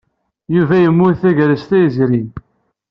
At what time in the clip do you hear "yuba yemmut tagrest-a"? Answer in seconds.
0.55-1.77